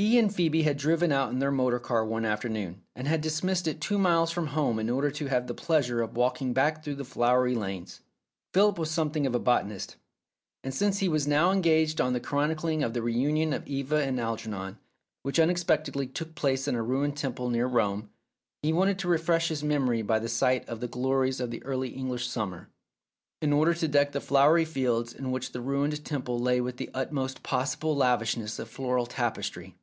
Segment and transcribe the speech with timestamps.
[0.00, 3.68] He and Phcebe had driven out in their motor car one afternoon, and had dismissed
[3.68, 6.94] it two miles from home in order to have the pleasure of walking back through
[6.94, 8.00] the flowery lanes.
[8.54, 9.96] Philip was something of a botanist,
[10.64, 13.02] and since he was now engaged on the 301 Philip's Safety Razor chronicling of the
[13.42, 14.78] reunion of Eva and Algernon,
[15.22, 18.08] which unexpectedly took place in a ruined temple near Rome,
[18.62, 21.90] he wanted to refresh his memory by the sight of the glories of the early
[21.90, 22.70] English summer,
[23.42, 26.88] in order to deck the flowery fields in which the ruined temple lay with the
[26.94, 29.76] utmost possible lavishness of floral tapestry.